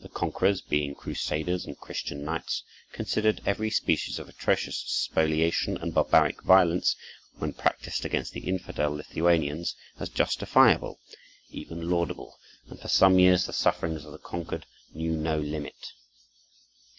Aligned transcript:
The 0.00 0.08
conquerors, 0.08 0.62
being 0.62 0.94
Crusaders 0.94 1.66
and 1.66 1.78
Christian 1.78 2.24
knights, 2.24 2.64
considered 2.90 3.42
every 3.44 3.68
species 3.68 4.18
of 4.18 4.26
atrocious 4.26 4.78
spoliation 4.86 5.76
and 5.76 5.92
barbaric 5.92 6.42
violence, 6.42 6.96
when 7.36 7.52
practised 7.52 8.06
against 8.06 8.32
the 8.32 8.48
infidel 8.48 8.92
Lithuanians, 8.92 9.76
as 10.00 10.08
justifiable, 10.08 11.00
even 11.50 11.90
laudable, 11.90 12.38
and 12.68 12.80
for 12.80 12.88
some 12.88 13.18
years 13.18 13.44
the 13.44 13.52
sufferings 13.52 14.06
of 14.06 14.12
the 14.12 14.18
conquered 14.18 14.64
knew 14.94 15.10
no 15.18 15.38
limit. 15.38 15.92